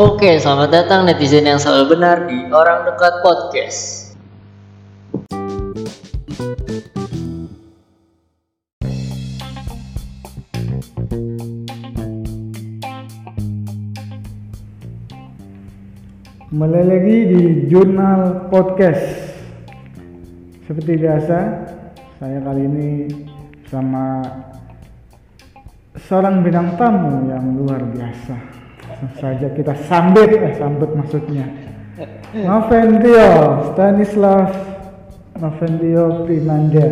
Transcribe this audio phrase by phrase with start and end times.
[0.00, 3.80] Oke, selamat datang netizen yang selalu benar di Orang Dekat Podcast.
[16.92, 19.04] Lagi di Jurnal Podcast.
[20.64, 21.38] Seperti biasa,
[22.16, 22.90] saya kali ini
[23.68, 24.24] sama
[26.00, 28.51] seorang bintang tamu yang luar biasa.
[29.02, 31.42] Langsung saja kita sambut, eh sambut maksudnya.
[32.38, 33.26] Noventio
[33.74, 34.54] Stanislav
[35.42, 36.86] Noventio Primanda.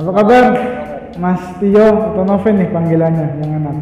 [0.00, 0.44] Apa kabar?
[1.20, 3.76] Mas Tio atau Noven nih panggilannya yang enak?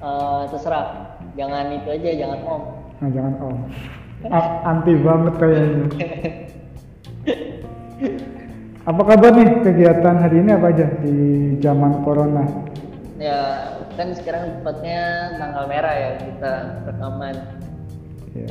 [0.00, 1.20] Eh, terserah.
[1.36, 2.62] Jangan itu aja, jangan om.
[2.96, 3.56] Nah, jangan om.
[4.24, 5.84] A- anti banget kayaknya.
[8.88, 11.16] Apa kabar nih kegiatan hari ini apa aja di
[11.60, 12.48] zaman corona?
[13.20, 16.52] Ya, kan sekarang tepatnya tanggal merah ya kita
[16.88, 17.36] rekaman.
[18.32, 18.48] Ya.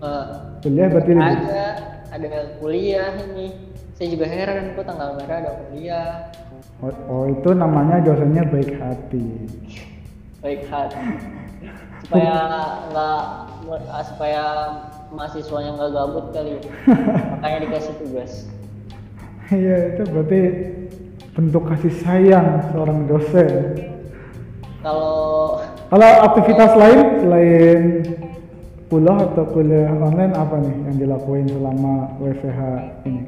[0.00, 0.24] Eh,
[0.60, 1.64] Kuliah berarti ada
[2.12, 2.28] ada
[2.60, 3.72] kuliah ini.
[3.96, 6.08] Saya juga heran kok tanggal merah ada kuliah.
[6.84, 9.24] Oh, oh, itu namanya dosennya baik hati.
[10.44, 11.00] Baik hati.
[12.04, 12.36] Supaya
[12.92, 13.24] nggak
[14.04, 14.44] supaya
[15.16, 16.60] mahasiswanya nggak gabut kali.
[17.40, 18.32] Makanya dikasih tugas.
[19.48, 20.40] Iya itu berarti
[21.32, 23.89] bentuk kasih sayang seorang dosen.
[24.80, 27.80] Kalau Kalau aktivitas lain selain
[28.90, 32.60] kuliah atau kuliah online apa nih yang dilakuin selama WFH
[33.06, 33.22] ini?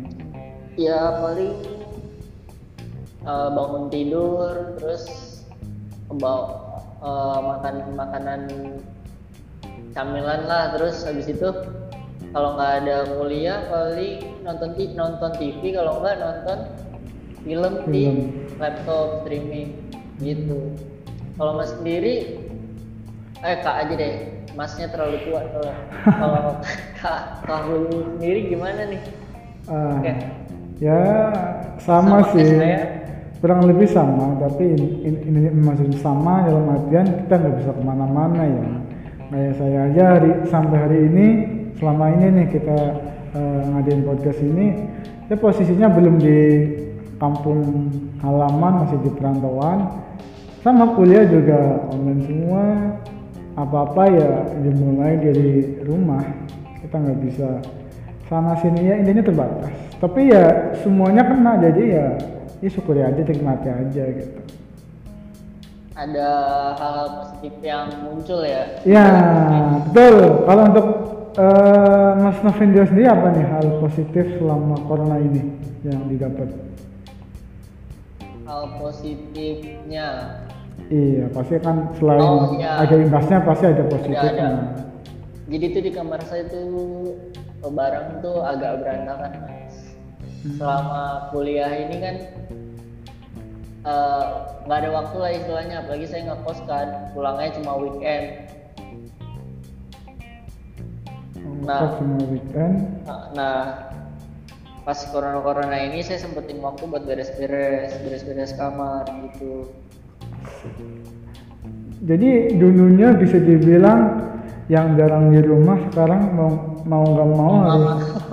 [0.80, 1.52] ya paling
[3.22, 5.04] eh, bangun tidur terus
[6.08, 8.40] bawa eh, makan makanan
[9.92, 11.52] camilan lah terus habis itu
[12.32, 16.58] kalau nggak ada kuliah paling nonton TV, nonton TV kalau nggak nonton
[17.44, 18.18] film di Film.
[18.56, 19.76] laptop streaming
[20.24, 20.72] gitu
[21.36, 22.38] kalau mas sendiri
[23.42, 24.14] eh kak aja deh.
[24.52, 25.40] Masnya terlalu tua
[26.04, 26.60] kalau
[27.00, 29.00] kak Hulu sendiri gimana nih?
[29.64, 30.12] Ah, Oke.
[30.82, 31.00] ya
[31.80, 32.44] sama, Sama sih.
[32.60, 32.84] kayak
[33.40, 37.82] kurang lebih sama tapi ini, ini, ini maksudnya sama dalam artian kita nggak bisa ke
[37.82, 38.64] mana-mana ya.
[39.32, 41.26] Kayak saya aja hari, sampai hari ini
[41.80, 42.78] selama ini nih kita
[43.32, 44.66] eh, ngadain podcast ini
[45.32, 46.38] ya posisinya belum di
[47.16, 47.88] kampung
[48.20, 49.88] halaman masih di perantauan
[50.62, 52.64] sama kuliah juga online semua.
[53.58, 54.30] Apa-apa ya
[54.62, 56.22] dimulai dari rumah.
[56.80, 57.48] Kita nggak bisa
[58.30, 58.86] sana sini.
[58.86, 59.74] Ya intinya terbatas.
[59.98, 61.58] Tapi ya semuanya kena.
[61.58, 62.06] Jadi ya
[62.62, 64.38] ya syukuri aja nikmati aja gitu.
[65.92, 66.28] Ada
[66.80, 68.80] hal-hal positif yang muncul ya?
[68.86, 69.06] Ya
[69.90, 70.46] betul.
[70.48, 70.86] Kalau untuk
[71.36, 75.52] eh, Mas Novendio sendiri apa nih hal positif selama corona ini
[75.84, 76.71] yang didapat
[78.42, 80.08] hal positifnya
[80.88, 82.82] iya pasti kan selain Oh, iya.
[82.82, 84.48] ada imbasnya pasti ada ada positifnya ada
[85.46, 86.66] jadi tuh di kamar saya tuh
[87.62, 89.74] barang tuh agak berantakan mas
[90.42, 90.58] Hmm.
[90.58, 92.16] selama kuliah ini kan
[93.86, 94.24] eh,
[94.66, 98.50] nggak ada waktu lah istilahnya apalagi saya ngekos kan pulangnya cuma weekend
[101.62, 101.78] Nah.
[101.78, 101.90] Nah.
[101.94, 102.74] semua weekend
[103.38, 103.62] Nah,
[104.82, 109.70] pas corona-corona ini saya sempetin waktu buat beres-beres, beres-beres kamar gitu.
[112.02, 114.26] jadi dulunya bisa dibilang
[114.66, 116.50] yang jarang di rumah sekarang mau
[116.82, 117.90] mau nggak mau harus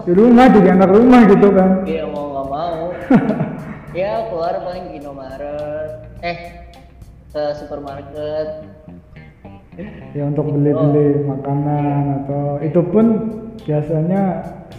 [0.09, 2.81] di rumah jadi anak rumah gitu kan Iya mau nggak mau.
[3.99, 5.91] ya keluar paling ke Indomaret,
[6.25, 6.37] eh
[7.29, 8.47] ke supermarket.
[10.11, 13.05] ya untuk beli-beli makanan atau itu pun
[13.67, 14.21] biasanya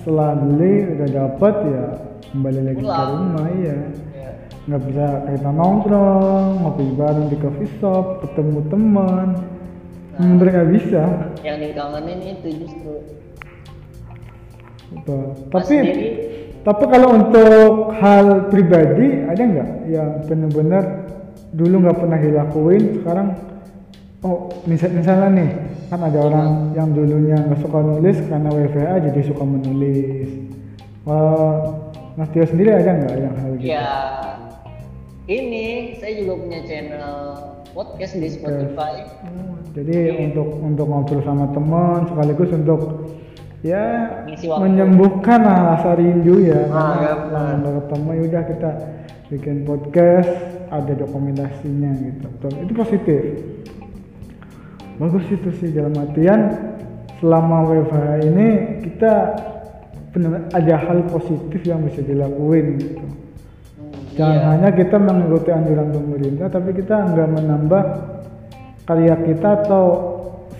[0.01, 1.85] setelah beli udah dapat ya
[2.33, 3.79] kembali lagi ke rumah iya
[4.11, 4.37] Ya,
[4.69, 9.29] nggak bisa kita nongkrong ngopi bareng di coffee shop ketemu teman
[10.21, 10.37] Nah.
[10.37, 11.03] bener nggak bisa
[11.41, 12.95] yang dikangenin itu justru.
[14.93, 15.25] Betul.
[15.49, 16.09] Tapi sendiri,
[16.61, 20.85] tapi kalau untuk hal pribadi ada nggak yang benar-benar
[21.57, 23.29] dulu nggak pernah dilakuin sekarang
[24.21, 25.51] oh misal misalnya nih
[25.91, 30.29] kan ada orang yang dulunya nggak suka nulis karena WFH jadi suka menulis.
[31.03, 31.83] Wah,
[32.15, 33.67] Mas Tio sendiri ada nggak yang hal gitu?
[33.75, 33.91] ya
[35.27, 37.19] ini saya juga punya channel
[37.75, 39.03] podcast di Spotify.
[39.27, 42.81] Oh, jadi untuk untuk ngobrol sama teman sekaligus untuk
[43.67, 43.85] ya
[44.47, 46.71] menyembuhkan lah rasa rindu ya.
[46.71, 48.71] Ah, karena ya, ketemu ya udah kita
[49.31, 50.31] bikin podcast
[50.71, 52.27] ada dokumentasinya gitu.
[52.63, 53.23] Itu positif
[55.01, 56.41] bagus itu sih dalam artian
[57.25, 58.49] selama WFH ini
[58.85, 59.13] kita
[60.13, 63.07] benar ada hal positif yang bisa dilakuin gitu.
[64.19, 64.49] Jangan iya.
[64.53, 67.85] hanya kita mengikuti anjuran pemerintah, tapi kita nggak menambah
[68.85, 69.85] karya kita atau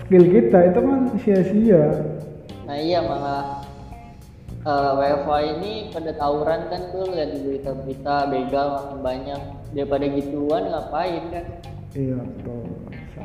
[0.01, 0.73] skill kita.
[0.73, 1.85] Itu kan sia-sia.
[2.65, 3.61] Nah iya malah
[4.65, 9.41] uh, WFA ini pada tawuran kan tuh lihat berita-berita begal makin banyak.
[9.75, 11.45] Daripada gituan ngapain kan?
[11.91, 12.70] Iya betul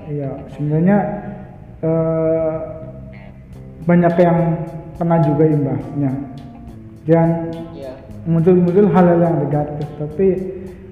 [0.06, 0.98] iya sebenarnya
[1.82, 2.56] eh,
[3.86, 4.38] banyak yang
[4.98, 6.12] kena juga imbasnya.
[7.06, 7.92] Dan iya.
[8.26, 10.26] muncul-muncul hal-hal yang negatif tapi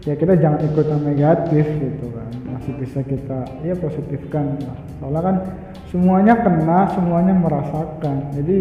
[0.06, 2.30] ya kita jangan ikut yang negatif gitu kan.
[2.54, 4.60] Masih bisa kita ya positifkan.
[4.62, 5.36] Lah soalnya kan
[5.90, 8.16] semuanya kena semuanya merasakan.
[8.38, 8.58] Jadi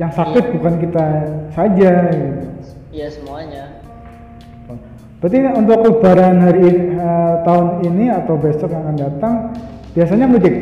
[0.00, 0.52] yang sakit Iya.
[0.56, 1.04] bukan kita
[1.52, 2.46] saja gitu.
[2.90, 3.79] Iya semuanya
[5.20, 9.34] berarti untuk lebaran hari ini, eh, tahun ini atau besok yang akan datang
[9.92, 10.56] biasanya mudik?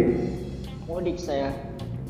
[0.90, 1.54] Mudik saya.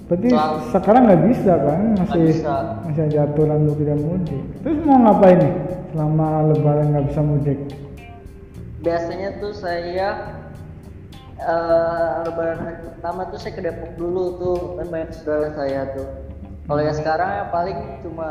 [0.08, 0.56] Berarti Selalu.
[0.72, 1.80] sekarang nggak bisa kan?
[2.00, 2.54] Masih bisa.
[2.88, 4.42] masih ada aturan untuk tidak mudik.
[4.64, 5.54] Terus mau ngapain nih
[5.92, 7.58] selama lebaran nggak bisa mudik?
[8.80, 10.08] Biasanya tuh saya
[11.38, 16.08] eh lebaran hari pertama tuh saya ke Depok dulu tuh kan banyak saudara saya tuh.
[16.64, 18.30] Kalau yang sekarang ya paling cuma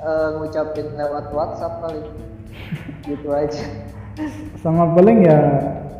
[0.00, 2.06] eh, ngucapin lewat WhatsApp paling
[3.04, 3.62] gitu aja.
[4.60, 5.40] Sama paling ya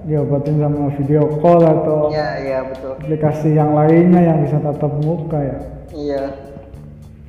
[0.06, 2.94] diobatin sama video call atau iya iya betul.
[2.94, 5.58] aplikasi yang lainnya yang bisa tatap muka ya.
[5.90, 6.22] Iya.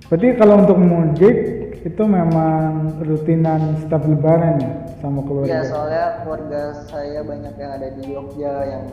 [0.08, 1.38] Berarti kalau untuk mudik
[1.84, 5.50] itu memang rutinan setiap lebaran ya sama keluarga?
[5.52, 8.84] Iya soalnya keluarga saya banyak yang ada di Jogja yang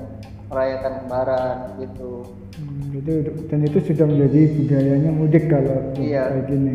[0.48, 2.10] merayakan lebaran gitu.
[2.54, 3.12] Hmm, jadi
[3.50, 6.22] dan itu sudah menjadi budayanya mudik kalau Iya.
[6.30, 6.74] kayak gini.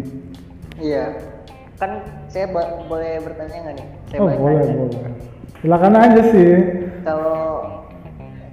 [0.80, 1.06] Iya.
[1.80, 1.92] Kan
[2.29, 3.87] saya ba- boleh bertanya nggak nih?
[4.07, 4.75] Saya oh boleh tanya.
[4.77, 5.11] boleh.
[5.59, 6.51] Silakan aja sih.
[7.03, 7.41] Kalau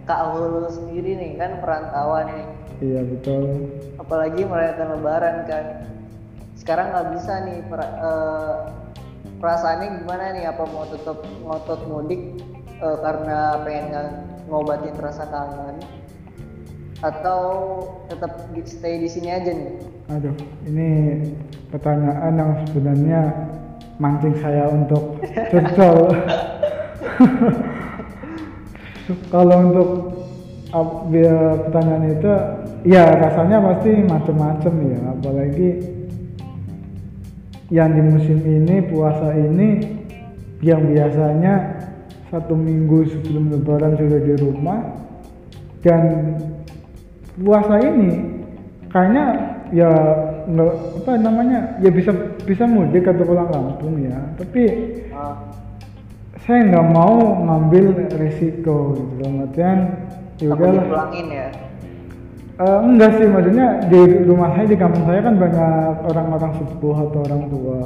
[0.06, 2.46] Kak Hulu sendiri nih kan perantauan nih.
[2.78, 3.44] Iya betul.
[3.96, 5.64] Apalagi merayakan lebaran kan.
[6.56, 8.55] Sekarang nggak bisa nih per- eh,
[9.38, 10.44] perasaannya gimana nih?
[10.49, 12.22] Apa mau tetap ngotot mudik
[12.76, 14.17] eh, karena pengen ng-
[14.49, 15.79] ngobatin rasa kangen?
[17.05, 17.40] Atau
[18.08, 19.72] tetap stay di sini aja nih?
[20.06, 20.32] Aduh
[20.64, 21.19] ini
[21.69, 23.20] pertanyaan yang sebenarnya
[23.96, 26.12] mancing saya untuk curcol
[29.31, 29.88] kalau untuk
[31.08, 32.32] biar pertanyaan itu
[32.84, 35.00] ya rasanya pasti macam-macam ya.
[35.14, 35.70] Apalagi
[37.70, 39.69] yang di musim ini puasa ini
[40.62, 41.54] yang biasanya
[42.31, 44.81] satu minggu sebelum lebaran sudah di rumah.
[45.87, 46.34] Dan
[47.38, 48.43] puasa ini
[48.90, 49.25] kayaknya
[49.70, 49.90] ya
[50.50, 50.72] nggak
[51.02, 52.10] apa namanya ya bisa
[52.46, 54.62] bisa mudik atau pulang kampung ya tapi
[55.10, 55.34] Ah,
[56.46, 59.26] saya nggak mau ngambil resiko gitu.
[59.26, 59.78] Artian
[60.38, 61.48] ya takut udahlah dipulangin ya?
[62.56, 67.20] Eh, enggak sih maksudnya di rumah saya di kampung saya kan banyak orang-orang sepuh atau
[67.26, 67.81] orang tua.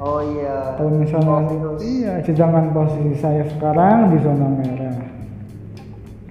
[0.00, 0.78] Oh iya.
[0.78, 4.96] Kalau misalnya Oh, iya sedangkan posisi saya sekarang di zona merah.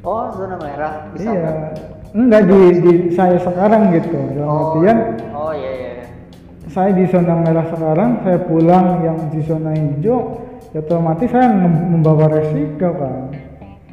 [0.07, 0.93] Oh zona merah?
[1.13, 1.51] Di iya.
[2.15, 4.17] enggak di, di saya sekarang gitu.
[4.37, 4.57] Dalam oh.
[4.71, 4.97] artian
[6.73, 10.41] saya di zona merah sekarang saya pulang yang di zona hijau
[10.73, 13.29] ya otomatis saya mem- membawa resiko kan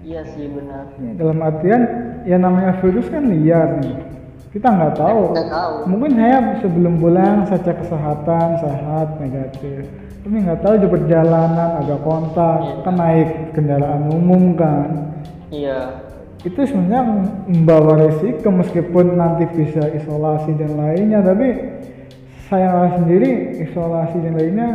[0.01, 0.91] iya sih benar.
[0.99, 1.83] Ya, dalam artian
[2.27, 3.95] ya namanya virus kan liar nih.
[4.51, 5.23] Kita nggak tahu.
[5.39, 5.75] Nggak tahu.
[5.87, 9.87] Mungkin saya sebelum pulang saya cek kesehatan sehat negatif.
[10.27, 12.75] Tapi nggak tahu di perjalanan ada kontak Iya.
[12.83, 15.15] kan naik kendaraan umum kan.
[15.55, 16.03] Iya.
[16.43, 17.03] Itu sebenarnya
[17.47, 21.49] membawa resiko meskipun nanti bisa isolasi dan lainnya tapi
[22.51, 24.69] saya sendiri isolasi dan lainnya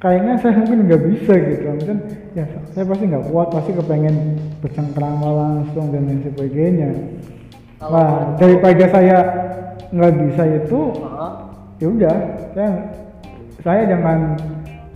[0.00, 1.64] kayaknya saya mungkin nggak bisa gitu.
[1.76, 1.98] Mungkin
[2.32, 4.16] ya saya pasti nggak kuat pasti kepengen
[4.64, 6.90] bercengkrama langsung dan lain sebagainya.
[7.84, 9.18] Nah daripada saya
[9.92, 10.80] nggak bisa itu
[11.78, 12.16] ya udah
[12.56, 12.70] saya
[13.60, 14.18] saya jangan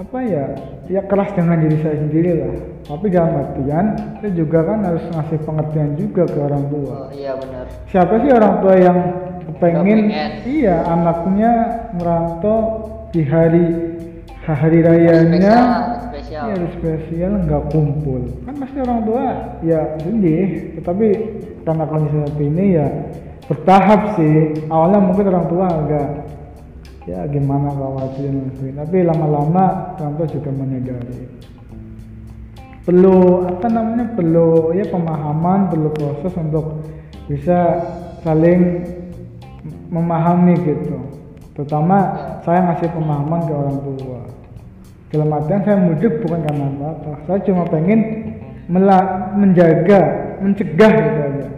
[0.03, 0.45] apa ya
[0.91, 2.55] ya keras dengan diri saya sendiri lah
[2.91, 3.87] tapi dalam artian
[4.19, 8.31] saya juga kan harus ngasih pengertian juga ke orang tua Oh, iya benar siapa sih
[8.35, 8.99] orang tua yang
[9.63, 10.31] pengen pengen.
[10.43, 11.53] iya anaknya
[11.95, 12.59] merantau
[13.15, 13.67] di hari
[14.43, 18.23] hari rayanya spesial spesial hari spesial nggak kumpul.
[18.43, 19.25] Kan pasti orang tua
[19.63, 20.49] ya sedih,
[20.81, 21.07] tetapi
[21.63, 22.87] karena kondisi seperti ini ya
[23.47, 24.37] bertahap sih.
[24.67, 26.09] Awalnya mungkin orang tua agak
[27.07, 28.31] ya gimana khawatir.
[28.77, 31.29] Tapi lama-lama orang juga menyadari.
[32.83, 34.07] Perlu apa namanya?
[34.19, 36.83] Perlu ya pemahaman, perlu proses untuk
[37.31, 37.79] bisa
[38.27, 38.83] saling
[39.91, 40.99] memahami gitu.
[41.55, 41.99] Terutama
[42.43, 44.23] saya ngasih pemahaman ke orang tua
[45.13, 48.01] dalam artian saya mudik bukan karena apa-apa saya cuma pengen
[49.37, 50.01] menjaga
[50.41, 51.49] mencegah gitu aja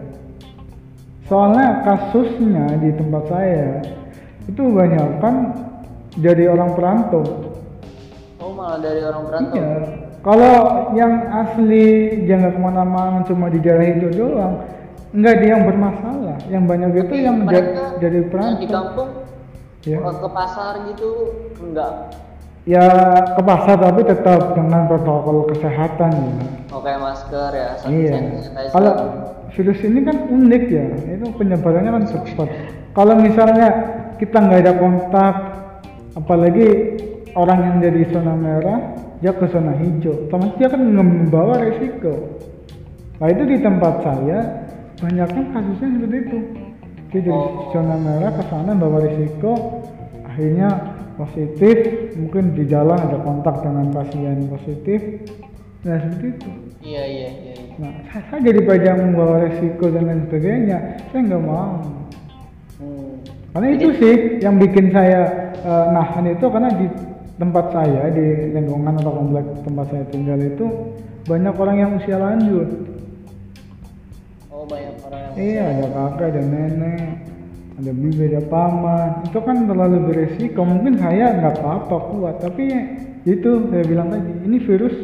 [1.31, 3.79] soalnya kasusnya di tempat saya
[4.49, 5.09] itu banyak.
[5.21, 5.35] Kan
[6.19, 7.25] dari orang perantau.
[8.39, 9.57] Oh malah dari orang perantau?
[9.59, 9.73] Iya.
[10.25, 10.55] Kalau
[10.97, 11.85] yang asli
[12.25, 14.65] dia nggak ke mana-mana cuma di daerah itu doang.
[15.13, 16.37] Nggak dia yang bermasalah.
[16.49, 18.69] Yang banyak itu yang mereka ja- jadi yang di perantau.
[18.73, 19.11] kampung
[19.85, 19.99] ya.
[20.01, 21.11] ke pasar gitu
[21.61, 21.93] enggak?
[22.65, 22.87] Ya
[23.37, 26.33] ke pasar tapi tetap dengan protokol kesehatan ya.
[26.73, 28.19] Oke masker ya iya.
[28.73, 28.93] kalau
[29.53, 30.87] virus ini kan unik ya.
[31.21, 32.49] Itu penyebarannya kan cepat.
[32.97, 33.69] Kalau misalnya
[34.21, 35.35] kita nggak ada kontak.
[36.15, 36.67] Apalagi
[37.35, 38.79] orang yang dari zona merah
[39.19, 40.29] dia ke zona hijau.
[40.29, 42.39] Otomatis dia kan membawa resiko.
[43.19, 44.39] Nah itu di tempat saya
[45.01, 46.39] banyak kan kasusnya seperti itu.
[47.15, 47.71] Dia dari Oh.
[47.71, 49.53] zona merah ke sana bawa risiko
[50.27, 50.69] akhirnya
[51.19, 51.77] positif.
[52.19, 55.01] Mungkin di jalan ada kontak dengan pasien positif.
[55.87, 56.51] Nah seperti itu.
[56.85, 57.55] Iya iya iya.
[57.75, 60.79] Nah, saya, saya daripada membawa resiko dan lain sebagainya,
[61.11, 61.81] saya nggak mau.
[63.55, 66.91] Karena itu sih yang bikin saya eh, nahan itu karena di
[67.39, 70.67] tempat saya di lingkungan atau komplek tempat saya tinggal itu
[71.25, 72.69] banyak orang yang usia lanjut.
[74.51, 77.11] oh banyak orang yang Iya, ada kakak, ada nenek,
[77.79, 79.11] ada bibi, ada paman.
[79.27, 80.63] Itu kan terlalu beresiko.
[80.63, 82.67] Mungkin saya nggak apa-apa kuat, tapi
[83.25, 84.95] itu saya bilang tadi, ini virus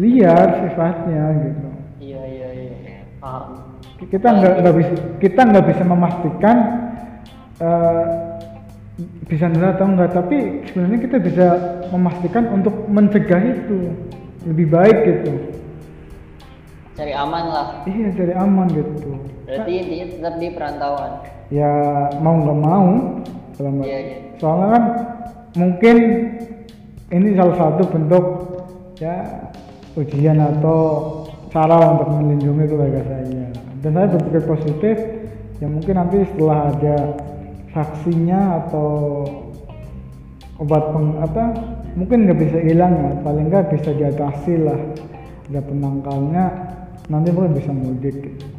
[0.00, 1.68] liar sifatnya gitu.
[2.00, 3.76] iya iya iya paham
[4.08, 6.56] kita nggak nggak bisa kita nggak bisa memastikan
[7.62, 8.04] eh,
[9.30, 11.46] bisa nular atau enggak tapi sebenarnya kita bisa
[11.88, 13.94] memastikan untuk mencegah itu.
[14.42, 15.32] Lebih baik gitu.
[16.92, 17.66] Cari aman lah.
[17.88, 19.16] Iya jadi aman gitu.
[19.48, 21.12] Berarti intinya tetap di perantauan.
[21.48, 21.72] Ya
[22.20, 22.88] mau nggak mau.
[23.56, 24.16] Nggak- Iya, iya.
[24.42, 24.84] soalnya kan
[25.54, 25.96] mungkin
[27.12, 28.24] ini salah satu bentuk
[28.98, 29.22] ya
[29.94, 30.80] ujian atau
[31.52, 33.46] cara untuk melindungi keluarga saya.
[33.84, 34.96] Dan saya berpikir positif
[35.60, 36.96] ya mungkin nanti setelah ada
[37.72, 38.88] vaksinnya atau
[40.60, 41.44] obat peng, apa
[41.98, 43.10] mungkin nggak bisa hilang ya.
[43.24, 44.80] Paling nggak bisa diatasi lah.
[45.50, 46.44] Ada penangkalnya
[47.08, 48.16] nanti mungkin bisa mudik.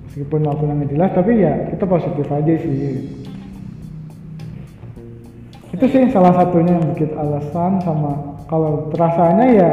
[0.10, 3.10] Meskipun nggak jelas tapi ya kita positif aja sih.
[5.74, 9.72] Itu sih salah satunya yang bikin alasan sama kalau terasanya ya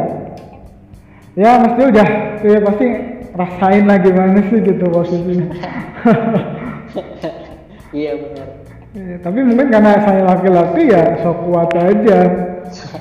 [1.36, 2.08] ya mesti udah
[2.40, 2.86] ya pasti
[3.36, 5.46] rasain lah gimana sih gitu posisinya
[8.00, 8.59] iya benar
[8.90, 12.18] Ya, tapi mungkin karena saya laki-laki ya sok kuat aja.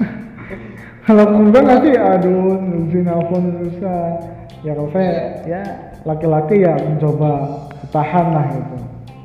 [1.09, 4.21] Kalau enggak nanti aduh nurusin nelfon susah.
[4.61, 5.61] Ya kalau saya ya
[6.05, 8.77] laki-laki ya mencoba bertahan lah gitu.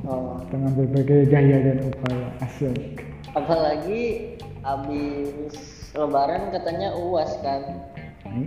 [0.04, 0.36] Oh.
[0.52, 3.04] dengan berbagai gaya dan upaya asik
[3.34, 5.58] apalagi habis
[5.92, 7.62] lebaran katanya uas kan.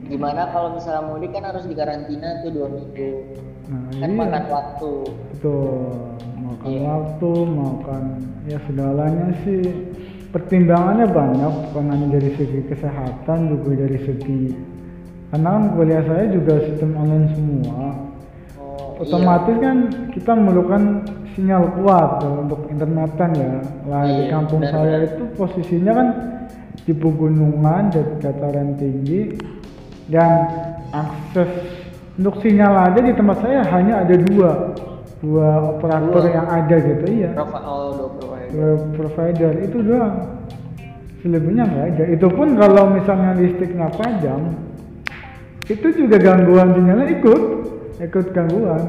[0.09, 3.11] Gimana kalau misalnya mudik kan harus dikarantina tuh dua minggu.
[3.69, 4.19] Nah kan iya.
[4.19, 4.93] makan waktu.
[5.37, 6.17] Betul
[6.57, 6.81] makan Iya.
[6.83, 8.03] waktu makan
[8.45, 9.63] ya segalanya sih.
[10.27, 14.43] Pertimbangannya banyak bukan hanya dari segi kesehatan juga dari segi
[15.27, 17.79] karena kan kuliah saya juga sistem online semua.
[18.59, 19.77] Oh, otomatis kan
[20.11, 20.83] kita memerlukan
[21.31, 23.51] sinyal kuat tuh untuk internetan ya.
[23.87, 26.07] Lah di Iya, kampung benar, saya itu posisinya kan
[26.83, 29.35] di pegunungan dat- dataran tinggi
[30.07, 30.47] dan
[30.91, 31.51] akses
[32.15, 34.75] untuk sinyal aja di tempat saya hanya ada dua
[35.17, 36.29] dua operator Dua.
[36.29, 37.29] yang ada gitu iya.
[37.33, 38.49] Provi- oh dua provider.
[38.53, 40.15] Dua provider itu doang.
[41.25, 42.03] Selebihnya nggak ada.
[42.13, 44.53] Itu pun kalau misalnya listriknya padam
[45.67, 47.41] itu juga gangguan sinyalnya ikut
[47.99, 48.83] ikut gangguan.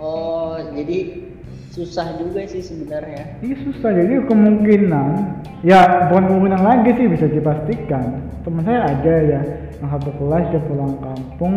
[0.00, 1.26] Oh jadi
[1.74, 3.42] susah juga sih sebenarnya.
[3.44, 3.90] Iya susah.
[3.92, 5.08] Jadi kemungkinan
[5.66, 8.24] ya bukan kemungkinan lagi sih bisa dipastikan.
[8.46, 9.40] Teman saya ada ya
[9.82, 11.54] yang satu kelas dia pulang kampung.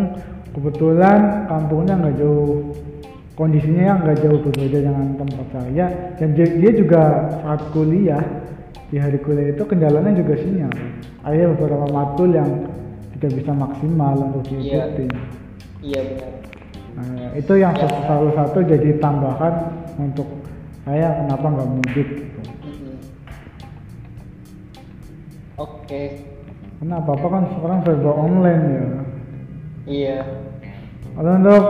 [0.50, 2.74] Kebetulan kampungnya nggak jauh
[3.40, 5.86] kondisinya nggak jauh berbeda dengan tempat saya
[6.20, 7.02] dan dia, juga
[7.40, 8.20] saat kuliah
[8.92, 10.68] di hari kuliah itu kendalanya juga sinyal
[11.24, 12.68] ada beberapa matul yang
[13.16, 14.92] tidak bisa maksimal untuk Iya.
[14.92, 15.04] diikuti
[15.80, 16.30] iya benar
[16.90, 17.88] Nah, itu yang Ya.
[18.04, 20.26] salah satu jadi tambahan untuk
[20.84, 22.40] saya kenapa nggak mudik gitu.
[22.60, 22.96] Mm-mm.
[25.56, 26.02] oke
[26.76, 28.84] Karena apa apa kan sekarang serba online ya.
[29.86, 30.18] iya
[31.16, 31.64] untuk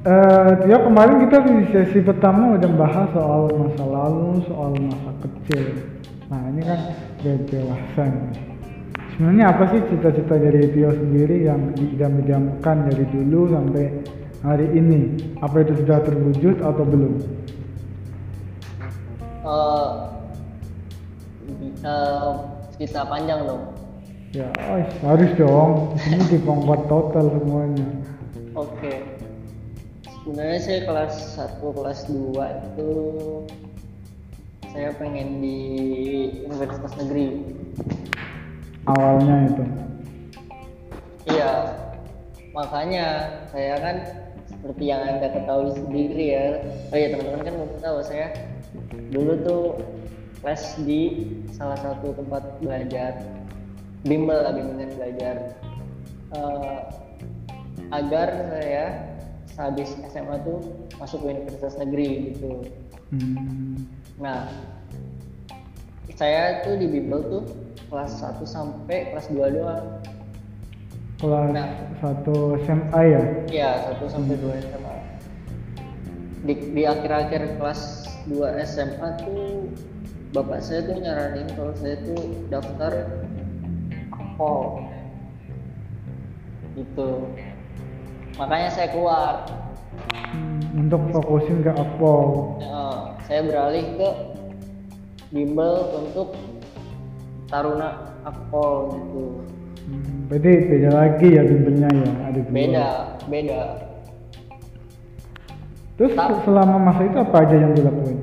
[0.00, 5.64] eh ya kemarin kita di sesi pertama udah bahas soal masa lalu, soal masa kecil.
[6.32, 6.78] Nah ini kan
[7.20, 8.48] nih.
[9.12, 13.84] Sebenarnya apa sih cita-cita dari Tio sendiri yang diidam-idamkan dari dulu sampai
[14.40, 15.20] hari ini?
[15.44, 17.14] Apa itu sudah terwujud atau belum?
[19.44, 19.90] Eh,
[21.84, 22.30] eh,
[22.76, 23.76] cerita panjang dong
[24.30, 24.80] Ya, oh,
[25.10, 25.98] harus dong.
[26.06, 27.82] Ini dipongkot total semuanya.
[28.54, 29.19] Oke.
[30.30, 31.14] Sebenarnya saya kelas
[31.58, 32.90] 1, kelas 2 itu
[34.70, 35.58] saya pengen di
[36.46, 37.42] universitas negeri.
[38.86, 39.64] Awalnya itu.
[41.34, 41.74] Iya,
[42.54, 43.06] makanya
[43.50, 43.96] saya kan
[44.46, 46.62] seperti yang anda ketahui sendiri ya.
[46.94, 48.30] Oh iya teman-teman kan belum tahu saya
[49.10, 49.64] dulu tuh
[50.46, 51.02] les di
[51.50, 53.18] salah satu tempat belajar
[54.06, 55.58] bimbel lah bimbingan belajar
[56.30, 56.80] Eh,
[57.90, 59.09] agar saya
[59.60, 62.64] sehabis SMA tuh masuk ke universitas negeri gitu.
[63.12, 63.84] Hmm.
[64.16, 64.48] Nah,
[66.16, 67.44] saya tuh di bimbel tuh
[67.92, 69.84] kelas 1 sampai kelas 2 doang.
[71.20, 71.68] Kelas Nah.
[72.00, 73.22] satu SMA ya?
[73.52, 74.96] Iya, 1 sampai 2 SMA.
[76.40, 79.68] Di, di akhir-akhir kelas 2 SMA tuh
[80.32, 82.92] bapak saya tuh nyaranin kalau saya tuh daftar
[84.08, 84.88] akpol
[86.80, 87.28] gitu
[88.40, 89.44] makanya saya keluar
[90.72, 92.56] untuk fokusin ke.
[92.56, 94.08] Nah, saya beralih ke
[95.28, 96.32] bimbel untuk
[97.46, 99.24] taruna akpol gitu
[99.80, 102.52] Hmm, berarti beda lagi ya bimbelnya ya, ada dua.
[102.52, 102.88] beda
[103.26, 103.60] beda
[105.96, 108.18] Terus Tapi- selama masa itu apa aja yang dilakuin?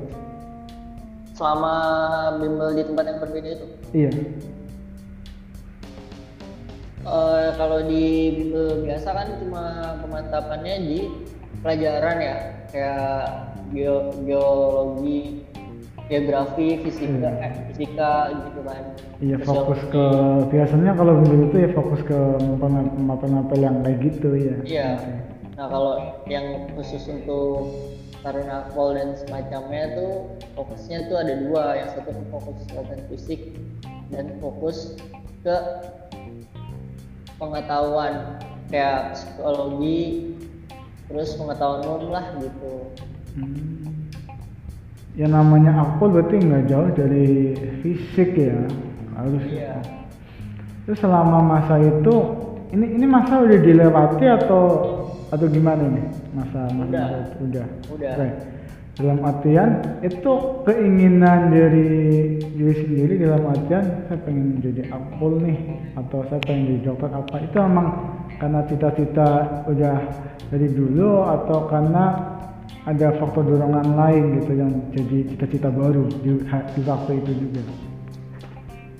[1.30, 1.72] selama
[2.36, 4.10] bimbel di tempat yang berbeda itu Iya.
[7.08, 8.04] Eh, kalau di
[8.36, 9.64] bimbel biasa kan cuma
[10.04, 10.98] pemantapannya di
[11.64, 12.36] pelajaran ya
[12.68, 13.24] kayak
[13.72, 15.40] geo- geologi
[16.12, 17.44] geografi fisika Hmm.
[17.48, 18.82] eh, fisika gitu kan
[19.24, 20.04] Iya fokus ke
[20.52, 22.18] biasanya kalau bimbel itu ya fokus ke
[23.00, 24.54] mapel-mapel yang kayak gitu ya.
[24.68, 24.90] Iya.
[25.56, 25.94] Nah kalau
[26.28, 27.72] yang khusus untuk
[28.20, 30.12] Taruna Akpol dan semacamnya tuh
[30.60, 33.40] fokusnya tuh ada dua, yang satu fokus latihan fisik
[34.12, 34.98] dan fokus
[35.46, 35.56] ke
[37.38, 40.34] pengetahuan kayak psikologi,
[41.08, 42.74] terus pengetahuan umum lah gitu.
[43.38, 44.10] Hmm.
[45.18, 48.58] Ya namanya akpol berarti nggak jauh dari fisik ya
[49.18, 49.42] harus.
[49.50, 49.82] Iya.
[50.86, 52.14] Terus selama masa itu
[52.74, 54.64] ini ini masa udah dilewati atau
[55.28, 57.08] atau gimana nih masa masa Udah.
[57.08, 57.36] itu?
[57.44, 57.66] udah
[57.96, 58.14] Udah.
[58.98, 60.32] Dalam artian itu
[60.66, 61.86] keinginan dari
[62.42, 65.58] diri sendiri dalam artian saya pengen jadi akpol nih
[65.94, 67.36] atau saya pengen jadi dokter apa.
[67.46, 67.88] Itu emang
[68.42, 69.28] karena cita-cita
[69.70, 69.96] udah
[70.50, 72.04] dari dulu atau karena
[72.90, 76.34] ada faktor dorongan lain gitu yang jadi cita-cita baru di
[76.82, 77.62] waktu itu juga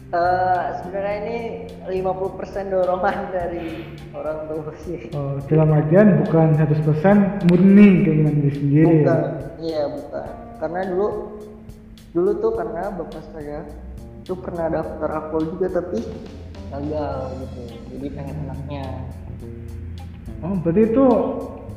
[0.09, 1.39] Eh, sebenarnya ini
[1.85, 3.85] 50% dorongan dari
[4.17, 5.13] orang tua sih.
[5.13, 9.05] Oh, dalam artian bukan 100% murni keinginan diri sendiri ya?
[9.05, 9.21] Bukan,
[9.61, 10.29] iya bukan.
[10.65, 11.09] Karena dulu
[12.17, 13.69] dulu tuh karena bapak saya
[14.25, 16.01] tuh pernah daftar akpol juga tapi
[16.73, 17.61] gagal gitu.
[17.93, 18.85] Jadi pengen anaknya.
[20.41, 21.07] Oh, berarti itu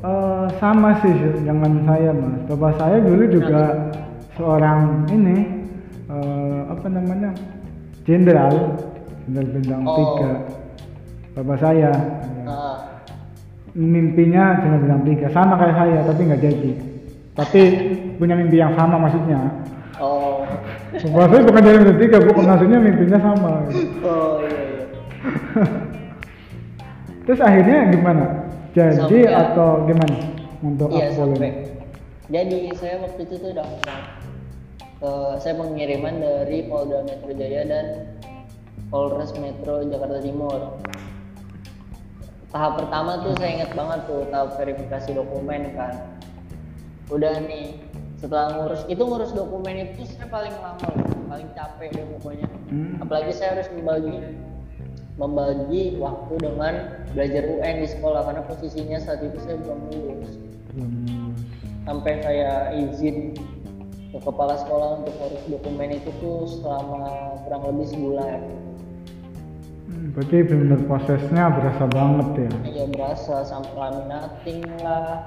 [0.08, 2.48] eh, sama sih dengan saya mas.
[2.48, 3.92] Bapak saya dulu juga
[4.40, 5.68] seorang ini
[6.08, 7.36] eh, apa namanya
[8.02, 8.52] jenderal,
[9.24, 9.96] jenderal bintang Oh.
[9.96, 10.30] tiga.
[11.32, 11.90] Bapak saya
[12.42, 12.76] Nah,
[13.72, 16.70] mimpinya jenderal bintang tiga sama kayak saya tapi nggak jadi.
[17.32, 17.60] Tapi
[18.16, 19.38] punya mimpi yang sama maksudnya.
[19.96, 20.44] oh,
[20.92, 23.50] Bapak saya bukan jenderal bintang tiga, bukan maksudnya mimpinya sama.
[24.02, 24.84] oh iya iya.
[27.22, 28.24] Terus akhirnya gimana?
[28.72, 30.16] Jadi Sampai- atau gimana
[30.60, 31.50] untuk Iya sampai.
[32.26, 33.98] Jadi saya waktu itu tuh daftar.
[35.02, 37.86] Ke- saya pengiriman dari Polda Metro Jaya dan
[38.86, 40.78] Polres Metro Jakarta Timur.
[42.52, 45.94] Tahap pertama tuh saya ingat banget tuh tahap verifikasi dokumen kan.
[47.10, 47.82] Udah nih
[48.22, 52.46] setelah ngurus itu ngurus dokumen itu saya paling lama loh, paling capek deh pokoknya.
[52.70, 53.02] Hmm.
[53.02, 54.14] Apalagi saya harus membagi
[55.16, 56.74] membagi waktu dengan
[57.12, 60.40] belajar UN di sekolah karena posisinya saat itu saya belum lulus
[60.72, 61.36] Belum.
[61.84, 63.36] sampai saya izin
[64.12, 68.40] ke kepala sekolah untuk ngurus dokumen itu tuh selama kurang lebih sebulan.
[69.88, 72.52] Hmm, Berarti benar prosesnya berasa banget ya.
[72.68, 73.34] ya berasa.
[73.48, 75.24] Sampai laminating lah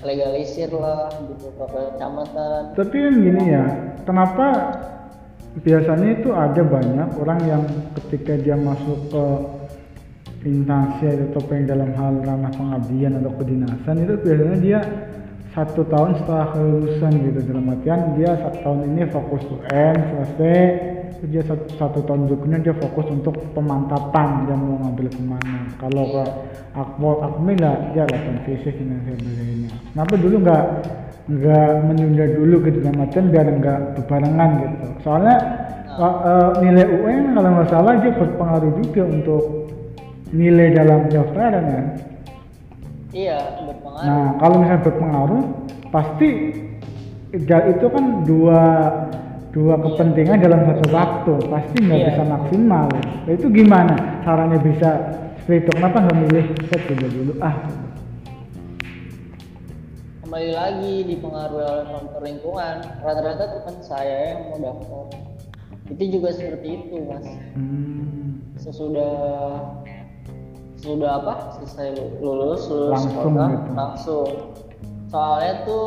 [0.00, 2.60] legalisir lah gitu ke kecamatan.
[2.72, 3.64] Tapi kan gini ya,
[4.08, 4.46] kenapa
[5.60, 7.62] biasanya itu ada banyak orang yang
[8.00, 9.24] ketika dia masuk ke
[10.46, 14.80] instansi atau pengen dalam hal ranah pengabdian atau kedinasan itu biasanya dia
[15.56, 20.60] satu tahun setelah kelulusan gitu dalam artian dia satu tahun ini fokus UN selesai.
[21.16, 25.64] Terus dia satu, satu tahun berikutnya dia fokus untuk pemantapan dia mau ngambil ke mana.
[25.80, 26.24] Kalau ke
[26.76, 30.64] akpol akmil lah dia latihan fisik dan sebagainya kenapa dulu nggak
[31.24, 34.86] nggak menunda dulu gitu dalam artian biar nggak berbarengan gitu.
[35.08, 35.36] Soalnya
[35.96, 39.42] eh, nilai UN kalau nggak salah dia berpengaruh juga untuk
[40.36, 41.86] nilai dalam pendaftaran kan
[43.16, 44.04] iya berpengaruh.
[44.04, 45.42] Nah, kalau misalnya berpengaruh,
[45.88, 46.28] pasti
[47.32, 48.60] itu kan dua
[49.50, 52.06] dua kepentingan dalam satu waktu, pasti nggak Iya.
[52.12, 52.86] bisa maksimal.
[52.92, 54.90] Nah, itu gimana caranya bisa
[55.40, 57.32] seperti itu kenapa nggak milih saya coba dulu?
[57.40, 57.56] Ah.
[60.26, 62.76] Kembali lagi dipengaruhi oleh faktor lingkungan.
[63.00, 65.06] Rata-rata teman saya yang mau daftar.
[65.86, 67.24] Itu juga seperti itu mas.
[67.54, 69.14] Hmm, sesudah
[70.86, 73.70] sesudah apa selesai lulus lulus Langsung sekolah gitu.
[73.74, 74.30] langsung.
[75.10, 75.86] Soalnya tuh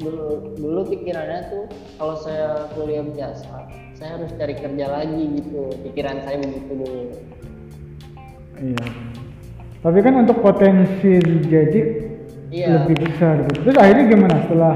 [0.00, 1.64] dulu dulu pikirannya tuh
[2.00, 5.68] kalau saya kuliah biasa saya harus cari kerja lagi gitu.
[5.84, 7.02] Pikiran saya begitu dulu.
[8.56, 8.84] Iya.
[9.84, 11.82] Tapi kan untuk potensi jadi
[12.48, 12.84] Iya.
[12.88, 13.64] lebih besar gitu.
[13.68, 14.74] Terus akhirnya gimana setelah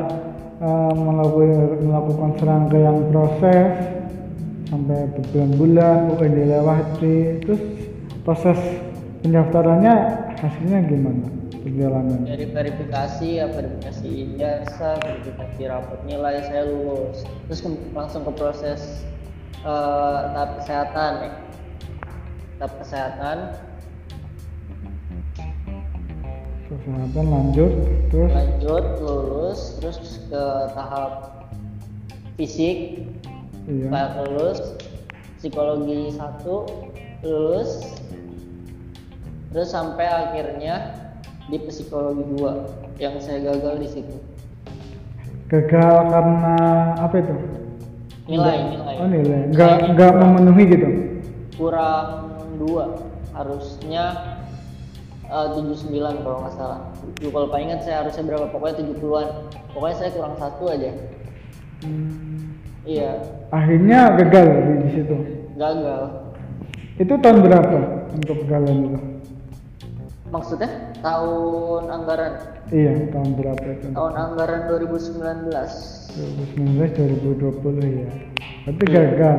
[0.64, 3.72] uh, melakukan melakukan serangkaian proses
[4.68, 7.62] sampai berbulan-bulan UN dilewati terus
[8.24, 8.58] proses
[9.26, 9.94] pendaftarannya
[10.38, 11.26] hasilnya gimana?
[11.66, 17.26] Perjalanan dari verifikasi ya verifikasi ijazah verifikasi rapot nilai saya lulus.
[17.50, 19.02] Terus ke- langsung ke proses
[19.66, 21.32] eh, tahap kesehatan ya.
[22.62, 23.36] Tahap kesehatan.
[26.70, 27.72] Kesehatan lanjut
[28.14, 28.30] terus?
[28.30, 29.98] Lanjut lulus terus
[30.30, 31.12] ke tahap
[32.38, 33.10] fisik.
[33.66, 34.22] Iya.
[34.22, 34.78] Lulus.
[35.42, 36.64] Psikologi satu
[37.26, 37.82] lulus
[39.56, 40.92] terus sampai akhirnya
[41.48, 42.68] di psikologi dua
[43.00, 44.16] yang saya gagal di situ.
[45.48, 46.56] Gagal karena
[47.00, 47.34] apa itu?
[48.28, 48.94] Nilai nilai.
[49.00, 49.40] oh nilai.
[49.56, 50.88] Nggak nggak memenuhi gitu?
[51.56, 53.00] Kurang dua.
[53.32, 54.04] Harusnya
[55.24, 56.92] eh, 79 kalau nggak salah.
[57.24, 58.52] Lu kalau paling ingat saya harusnya berapa?
[58.52, 59.28] Pokoknya 70-an
[59.72, 60.92] pokoknya saya kurang satu aja.
[61.80, 63.24] Hmm, iya.
[63.56, 65.16] Akhirnya gagal di, di situ?
[65.56, 66.02] Gagal.
[67.00, 67.78] Itu tahun berapa
[68.12, 69.15] untuk kegagalan itu
[70.30, 70.70] maksudnya?
[71.00, 72.32] Tahun anggaran?
[72.74, 73.86] Iya tahun berapa itu?
[73.94, 78.10] Tahun anggaran 2019 2019 2020 ya
[78.66, 79.38] tapi gagal.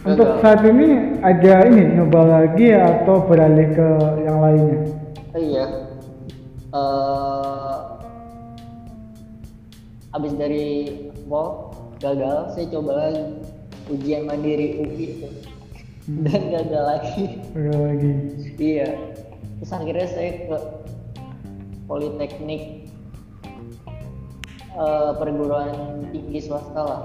[0.00, 0.40] Untuk Gagal.
[0.40, 3.88] saat ini ada ini nyoba lagi atau beralih ke
[4.24, 4.80] yang lainnya?
[5.36, 5.66] Iya.
[6.72, 7.76] Eh
[10.10, 10.68] habis dari
[11.28, 13.24] mall gagal, saya coba lagi.
[13.92, 15.28] Ujian mandiri UI itu.
[16.08, 17.22] Dan gagal lagi.
[17.52, 18.12] gagal lagi.
[18.56, 18.88] Iya.
[19.60, 20.56] Terus akhirnya saya ke
[21.84, 22.86] Politeknik
[24.72, 25.70] eh, perguruan
[26.08, 27.02] tinggi swasta lah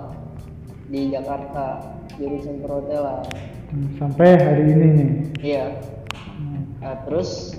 [0.85, 1.81] di Jakarta
[2.15, 3.25] jurusan perhotelan.
[3.73, 5.09] Hmm, sampai hari ini nih
[5.41, 5.65] Iya.
[6.37, 7.57] Hmm, Nah, terus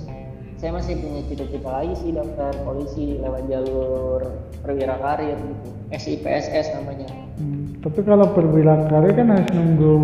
[0.56, 4.22] saya masih punya cita-cita lagi sih daftar polisi lewat jalur
[4.62, 5.68] perwira karir gitu.
[5.86, 7.06] SIPSS namanya.
[7.36, 9.94] hmm, tapi kalau perwira karir kan harus nunggu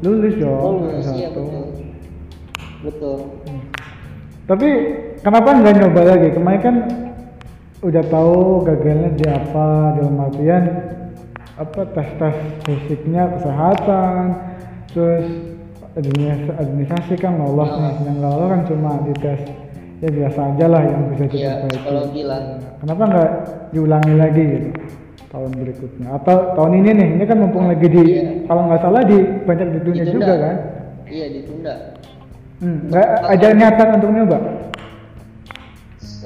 [0.00, 0.74] lulus dong Oh,
[1.12, 1.64] iya betul.
[2.78, 3.18] Betul.
[4.48, 4.68] Tapi
[5.20, 6.28] kenapa nggak nyoba lagi?
[6.32, 6.76] Kemarin kan
[7.78, 10.64] udah tahu gagalnya di apa dalam artian
[11.54, 14.34] apa tes tes fisiknya kesehatan
[14.90, 15.26] terus
[15.94, 19.40] administrasi, kan lolos nih yang nggak lolos kan cuma di tes
[19.98, 22.40] ya biasa aja lah yang bisa Iya, diperbaiki psikologi lah.
[22.78, 23.30] kenapa nggak
[23.74, 24.68] diulangi lagi gitu
[25.28, 28.22] tahun berikutnya atau tahun ini nih ini kan mumpung lagi di Iya.
[28.46, 30.14] kalau nggak salah di banyak di dunia Ditunda.
[30.14, 30.56] juga kan
[31.08, 31.74] Iya, ditunda.
[32.60, 34.38] Hmm, nggak ada niatan untuk nyoba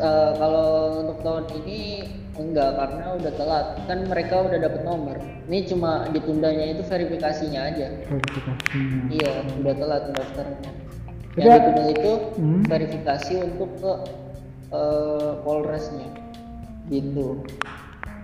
[0.02, 0.68] eh, kalau
[1.04, 1.80] untuk tahun ini
[2.32, 3.66] enggak karena udah telat.
[3.88, 5.16] Kan mereka udah dapet nomor.
[5.48, 7.86] Ini cuma ditundanya itu verifikasinya aja.
[8.08, 10.72] verifikasinya Iya, udah telat pendaftarannya.
[11.36, 12.62] Yang ditunda itu Hmm.
[12.68, 13.92] verifikasi untuk ke
[14.72, 16.08] eh, Polresnya.
[16.88, 17.44] Gitu.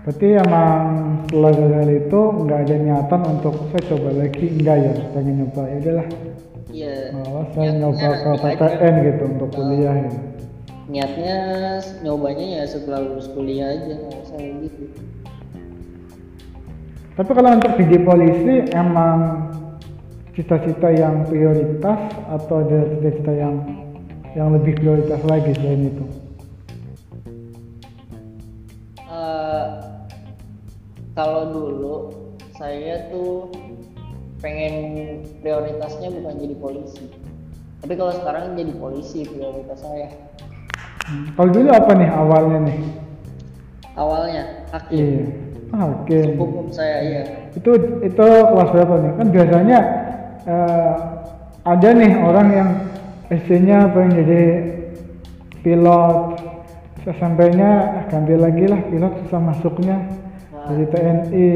[0.09, 0.81] Berarti emang
[1.29, 5.77] setelah gagal itu nggak ada niatan untuk saya coba lagi enggak ya pengen nyoba ya
[5.85, 6.09] udahlah
[6.69, 7.17] Iya.
[7.17, 8.41] oh, saya niatnya nyoba ke aja.
[8.45, 10.13] PTN gitu untuk kuliah ya.
[10.89, 11.37] Niatnya
[12.05, 14.85] nyobanya ya setelah lulus kuliah aja nggak usah kayak gitu.
[17.19, 19.19] Tapi kalau untuk jadi polisi emang
[20.37, 21.99] cita-cita yang prioritas
[22.31, 23.55] atau ada cita-cita yang
[24.37, 26.05] yang lebih prioritas lagi selain itu?
[29.03, 29.67] Eh,
[31.17, 31.95] kalau dulu
[32.55, 33.51] saya tuh
[34.39, 34.75] pengen
[35.43, 37.05] prioritasnya bukan jadi polisi.
[37.79, 40.11] Tapi kalau sekarang jadi polisi prioritas saya.
[41.07, 42.79] Hmm, Kalau dulu apa nih awalnya nih?
[43.95, 44.99] Awalnya hakim.
[44.99, 45.25] Iya.
[45.69, 46.21] Ah, Oke.
[46.39, 47.23] Hukum saya iya.
[47.53, 47.71] Itu
[48.01, 49.13] itu kelas berapa nih?
[49.21, 49.79] Kan biasanya
[50.47, 50.93] eh,
[51.67, 52.71] ada nih orang yang
[53.29, 54.43] SD-nya pengen jadi
[55.61, 56.41] pilot,
[57.05, 57.71] SMP-nya
[58.01, 59.97] ah, ganti lagi lah pilot susah masuknya
[60.49, 60.73] Nah.
[60.73, 61.49] jadi TNI.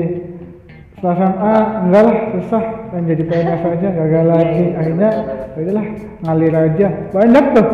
[1.03, 2.63] Setelah SMA enggak lah susah
[2.95, 4.65] pengen jadi PNS aja gagal lagi.
[4.79, 5.11] Akhirnya
[5.51, 5.87] ya udahlah
[6.23, 6.87] ngalir aja.
[7.11, 7.67] Banyak tuh.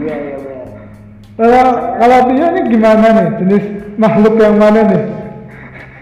[0.00, 0.36] Iya iya.
[1.36, 1.64] Kalau
[2.00, 3.64] kalau Tio ini gimana nih jenis
[4.00, 5.02] makhluk yang mana nih?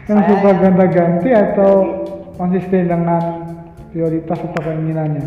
[0.06, 1.72] Yang Saya- suka gonta-ganti atau
[2.38, 3.22] konsisten dengan
[3.90, 5.26] prioritas atau keinginannya?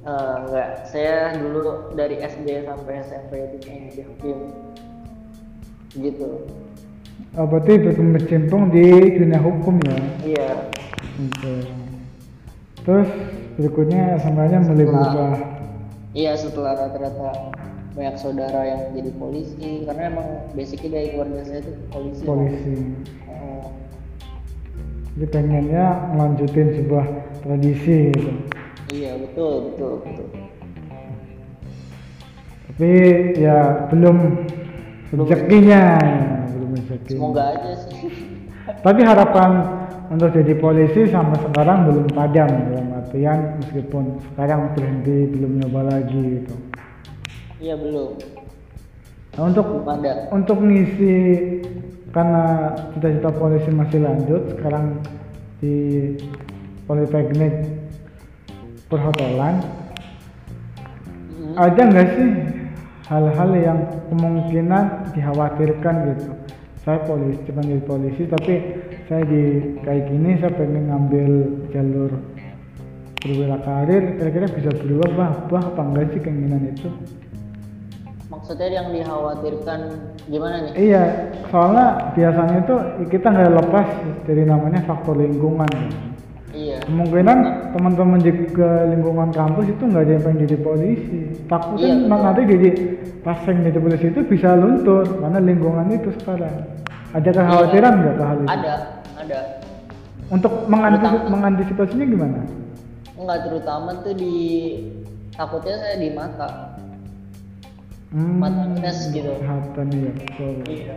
[0.00, 4.38] Eh, enggak, saya dulu dari SD sampai SMP itu jadi hakim.
[5.94, 6.30] Gitu.
[7.38, 9.96] Oh, berarti berkecimpung di dunia hukum ya.
[10.26, 10.50] Iya.
[11.00, 11.54] Oke.
[12.82, 13.08] Terus
[13.60, 15.34] berikutnya samanya mulai berubah.
[16.10, 17.54] Iya setelah rata-rata
[17.94, 20.28] banyak saudara yang jadi polisi karena emang
[20.58, 22.22] basicnya dari keluarga saya itu polisi.
[22.26, 22.74] polisi.
[23.30, 23.64] Eh,
[25.18, 27.06] Jadi pengennya melanjutin sebuah
[27.42, 28.32] tradisi gitu.
[28.94, 30.26] iya betul betul betul.
[32.70, 32.92] Tapi
[33.36, 34.16] ya belum
[35.12, 36.39] rezekinya, ya,
[36.70, 37.14] belum rezeki.
[37.18, 37.98] Semoga aja sih.
[38.86, 39.50] Tapi harapan
[40.08, 46.22] untuk jadi polisi sampai sekarang belum padam dalam artian meskipun sekarang berhenti belum nyoba lagi
[46.38, 46.54] gitu.
[47.58, 48.10] Iya belum.
[49.30, 50.12] Nah, untuk Belum ada.
[50.30, 51.14] untuk ngisi
[52.10, 52.44] karena
[52.90, 54.98] cita-cita polisi masih lanjut sekarang
[55.58, 55.74] di
[56.84, 57.54] Politeknik
[58.86, 59.62] Perhotelan
[61.40, 61.54] Hmm.
[61.56, 62.30] ada nggak sih
[63.06, 66.30] hal-hal yang kemungkinan dikhawatirkan gitu
[66.84, 68.54] saya polisi cuma jadi polisi tapi
[69.08, 71.30] saya di kayak gini saya pengen ngambil
[71.76, 72.12] jalur
[73.20, 75.08] perwira karir kira-kira bisa berubah
[75.52, 76.88] bah apa enggak sih keinginan itu
[78.30, 79.80] Maksudnya yang dikhawatirkan
[80.30, 80.72] gimana nih?
[80.78, 81.02] Iya,
[81.50, 82.74] soalnya biasanya itu
[83.10, 83.88] kita nggak lepas
[84.22, 85.66] dari namanya faktor lingkungan.
[86.90, 86.98] Iya.
[86.98, 87.38] Kemungkinan
[87.70, 91.18] teman-teman di ke lingkungan kampus itu nggak ada yang pengen jadi polisi.
[91.46, 92.68] Takutnya Iya, nanti jadi
[93.22, 96.54] pas yang jadi polisi itu bisa luntur karena lingkungan itu sekarang.
[97.14, 98.46] Ada kekhawatiran nggak ke hal itu?
[98.46, 98.54] Iya.
[98.58, 98.74] Ada,
[99.22, 99.38] ada.
[100.30, 102.40] Untuk mengantisip- Terutama- mengantisipasinya gimana?
[103.14, 104.34] Enggak terutama tuh di
[105.30, 106.50] takutnya saya di mata.
[108.10, 109.30] Hmm, Mata minus gitu.
[109.38, 110.10] Kesehatan ya.
[110.10, 110.54] betul.
[110.66, 110.94] Iya.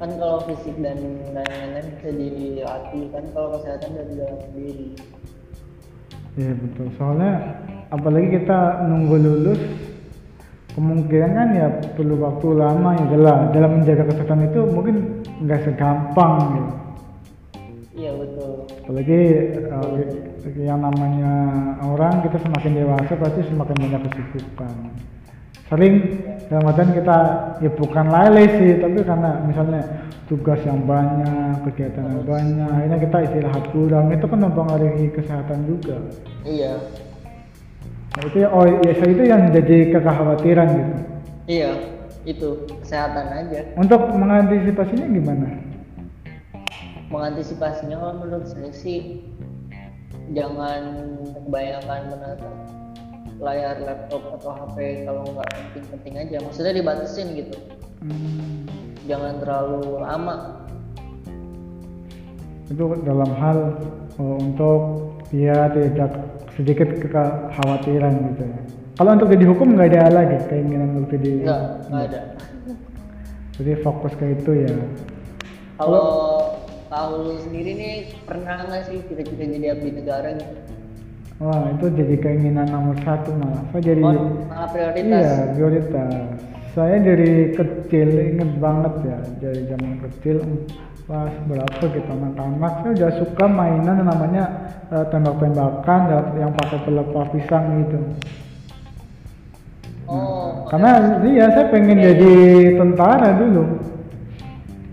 [0.00, 0.96] Kan kalau fisik dan
[1.36, 4.88] lain-lain bisa dilatih kan kalau kesehatan dari dalam sendiri.
[6.40, 6.86] Iya betul.
[6.96, 7.32] Soalnya
[7.92, 9.60] apalagi kita nunggu lulus
[10.72, 14.96] kemungkinan kan ya perlu waktu lama ya lah dalam menjaga kesehatan itu mungkin
[15.44, 16.72] nggak segampang gitu.
[18.00, 18.52] Iya betul.
[18.88, 19.20] Apalagi
[19.52, 21.32] eh, yang namanya
[21.84, 24.74] orang kita semakin dewasa pasti semakin banyak kesibukan.
[25.70, 25.94] Sering
[26.50, 27.18] dalam artian kita
[27.62, 29.86] ya bukan lele sih tapi karena misalnya
[30.26, 35.98] tugas yang banyak, kegiatan yang banyak, akhirnya kita istirahat kurang itu kan mempengaruhi kesehatan juga.
[36.42, 36.74] Iya.
[38.10, 40.94] Nah, itu ya, oh ya saya itu yang jadi kekhawatiran gitu.
[41.46, 41.70] Iya.
[42.26, 42.48] Itu
[42.82, 43.60] kesehatan aja.
[43.78, 45.48] Untuk mengantisipasinya gimana?
[47.10, 49.22] Mengantisipasinya kalau menurut saya sih
[50.30, 51.14] jangan
[51.46, 52.54] kebanyakan menatap
[53.40, 56.36] layar laptop atau HP kalau nggak penting-penting aja.
[56.44, 57.56] Maksudnya dibatasin gitu.
[58.04, 58.68] Hmm,
[59.08, 60.36] Jangan terlalu lama.
[62.70, 63.82] itu dalam hal
[64.22, 64.80] oh, untuk
[65.34, 66.22] dia tidak
[66.54, 68.60] sedikit kekhawatiran gitu ya.
[68.94, 72.20] Kalau untuk jadi hukum nggak ada lagi keinginan untuk jadi enggak ada.
[73.60, 74.72] Jadi fokus ke itu ya.
[75.76, 76.08] Kalau
[76.88, 80.79] tahu sendiri nih pernah nggak sih cita-cita jadi abdi negara gitu?
[81.40, 83.64] Wah itu jadi keinginan nomor satu malah.
[83.72, 85.08] Saya jadi Oh, malah prioritas.
[85.08, 86.12] Iya, prioritas.
[86.76, 90.36] Saya dari kecil inget banget ya, dari zaman kecil
[91.10, 94.44] pas berapa gitu anak-anak saya udah suka mainan yang namanya
[94.94, 96.00] eh, tembak-tembakan
[96.38, 97.98] yang pakai pelepah pisang gitu.
[100.06, 102.34] Oh, Karena iya saya pengen jadi
[102.78, 103.64] tentara dulu.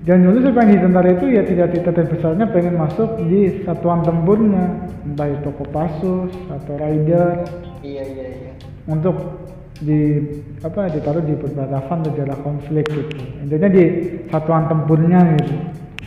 [0.07, 1.25] Dan dulu saya pengen jadi tentara itu?
[1.27, 7.43] Ya tidak cita besarnya pengen masuk di satuan tempurnya, entah itu Kopassus atau Rider
[7.83, 8.53] iya iya iya.
[8.87, 9.43] untuk
[9.83, 10.23] di
[10.63, 13.19] apa ditaruh di perbatasan daerah konflik gitu.
[13.43, 13.83] Intinya di
[14.31, 15.55] satuan tempurnya gitu.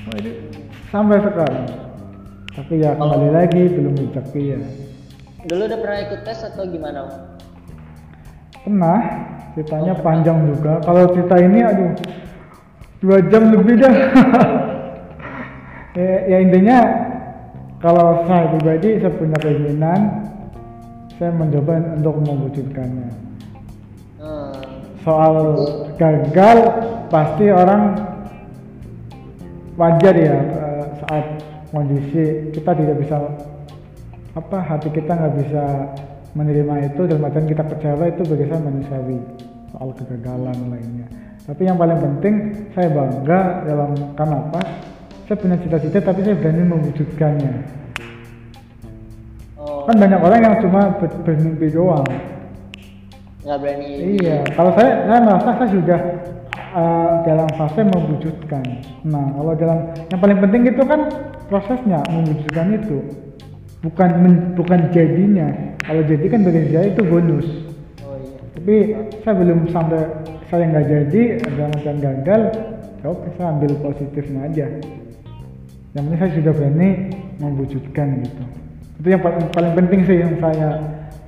[0.09, 0.33] Oh, itu
[0.89, 1.69] sampai sekarang.
[2.57, 4.61] Tapi ya kembali lagi belum rezeki ya.
[5.45, 7.01] Dulu udah pernah ikut tes atau gimana?
[8.65, 9.01] Pernah.
[9.51, 10.81] Ceritanya panjang juga.
[10.89, 11.91] Kalau cerita ini aduh
[13.01, 13.97] dua jam lebih dah.
[15.91, 16.79] Ya, ya intinya
[17.83, 20.01] kalau saya pribadi saya punya keinginan
[21.19, 23.11] saya mencoba untuk mewujudkannya.
[25.03, 25.35] Soal
[25.99, 26.59] gagal
[27.11, 27.99] pasti orang
[29.75, 31.27] wajar ya eh, saat
[31.75, 33.17] kondisi kita tidak bisa
[34.39, 35.65] apa hati kita nggak bisa
[36.39, 39.19] menerima itu dan bahkan kita kecewa itu bagi saya manusiawi
[39.75, 41.09] soal kegagalan lainnya
[41.51, 42.35] tapi yang paling penting
[42.79, 44.63] saya bangga dalam kenapa
[45.27, 47.53] saya punya cita-cita tapi saya berani mewujudkannya.
[49.59, 52.07] Oh, kan banyak orang yang cuma ber- bermimpi doang.
[53.43, 53.91] Nggak berani.
[54.23, 56.01] Iya, kalau saya saya merasa saya sudah
[56.71, 58.65] uh, dalam fase mewujudkan.
[59.11, 61.01] Nah, kalau dalam yang paling penting itu kan
[61.51, 62.99] prosesnya mewujudkan itu.
[63.81, 65.51] bukan men- bukan jadinya.
[65.83, 67.49] Kalau jadi kan bagi saya itu bonus.
[68.07, 68.39] Oh iya.
[68.55, 68.77] Tapi
[69.27, 70.05] saya belum sampai
[70.51, 72.43] saya nggak jadi ada macam gagal
[73.01, 74.67] ya oke saya ambil positifnya aja.
[75.95, 76.91] Yang penting saya sudah berani
[77.39, 78.43] mewujudkan gitu.
[79.01, 80.71] Itu yang paling, paling penting sih yang saya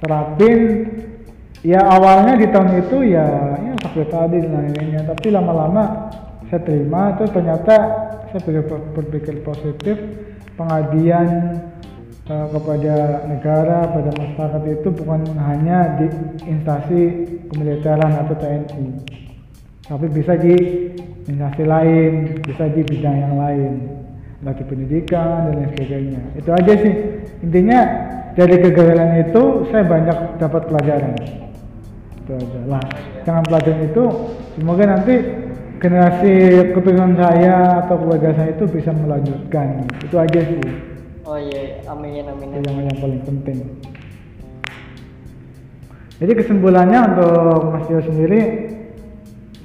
[0.03, 0.61] terapin.
[1.63, 3.27] Ya awalnya di tahun itu ya
[3.63, 6.11] ya sakit tadi dan lain-lainnya tapi lama-lama
[6.51, 7.75] saya terima itu ternyata
[8.35, 8.61] saya
[8.99, 9.95] berpikir positif
[10.59, 11.63] pengabdian
[12.33, 12.97] eh, kepada
[13.29, 16.07] negara pada masyarakat itu bukan hanya di
[16.49, 17.01] instansi
[17.53, 19.21] kemiliteran atau TNI
[19.93, 20.57] tapi bisa di
[21.29, 23.73] instansi lain bisa di bidang yang lain.
[24.43, 26.23] Bagi pendidikan dan lain sebagainya.
[26.35, 26.95] Itu aja sih.
[27.47, 27.81] Intinya
[28.35, 31.15] dari kegagalan itu saya banyak dapat pelajaran.
[32.25, 32.59] Itu aja.
[32.67, 32.83] Lah
[33.23, 34.05] dengan pelajaran itu
[34.59, 35.15] semoga nanti
[35.79, 36.35] generasi
[36.75, 39.87] keturunan saya atau keluarga saya itu bisa melanjutkan.
[40.03, 40.63] Itu aja sih
[41.25, 43.59] oh iya amin amin itu amin yang, yang paling penting.
[46.23, 48.41] Jadi kesimpulannya untuk Mas Tio sendiri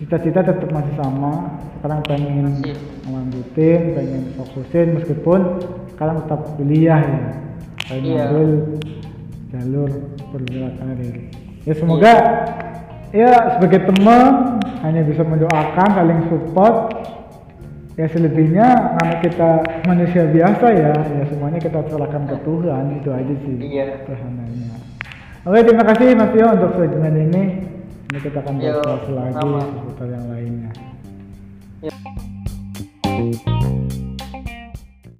[0.01, 1.61] cita-cita tetap masih sama.
[1.77, 2.73] Sekarang pengen Masih.
[3.05, 5.39] melanjutin pengen fokusin meskipun
[5.93, 7.21] sekarang tetap kuliah ya.
[7.85, 8.23] Pengen Iya.
[8.25, 8.51] ambil
[9.53, 9.89] jalur
[10.33, 11.15] perwira karir.
[11.61, 12.13] Ya semoga
[13.13, 16.75] ya sebagai teman hanya bisa mendoakan saling support
[17.97, 19.49] ya selebihnya karena kita
[19.89, 20.93] manusia biasa ya.
[20.93, 23.85] Ya semuanya kita serahkan ke Tuhan itu aja sih Iya.
[24.05, 24.77] sederhananya
[25.43, 27.43] oke terima kasih Mas Tio untuk segmen ini.
[28.07, 30.71] Ini kita akan bahas lagi seputar yang lainnya.
[31.83, 33.75] Yo.